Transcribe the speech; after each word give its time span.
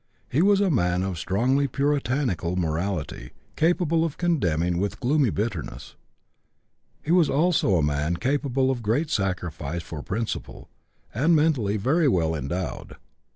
He 0.31 0.41
was 0.41 0.59
a 0.61 0.71
man 0.71 1.03
of 1.03 1.19
strongly 1.19 1.67
Puritanical 1.67 2.55
morality, 2.55 3.33
capable 3.55 4.03
of 4.03 4.17
condemning 4.17 4.79
with 4.79 4.99
gloomy 4.99 5.29
bitterness. 5.29 5.95
He 7.03 7.11
was 7.11 7.29
also 7.29 7.75
a 7.75 7.83
man 7.83 8.15
capable 8.17 8.71
of 8.71 8.81
great 8.81 9.11
sacrifice 9.11 9.83
for 9.83 10.01
principle, 10.01 10.71
and 11.13 11.35
mentally 11.35 11.77
very 11.77 12.07
well 12.07 12.33
endowed. 12.33 12.95